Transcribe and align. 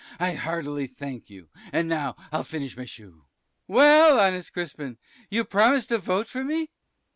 I 0.19 0.31
heartily 0.33 0.87
thank 0.87 1.29
you, 1.29 1.49
and 1.71 1.87
now 1.87 2.15
I'll 2.31 2.43
finish 2.43 2.75
my 2.75 2.85
shoe. 2.85 3.11
Sir 3.11 3.17
B. 3.19 3.25
Well, 3.67 4.19
honest 4.19 4.51
Crispin! 4.51 4.97
you 5.29 5.43
promised 5.43 5.89
to 5.89 5.99
vote 5.99 6.27
for 6.27 6.43
me? 6.43 6.71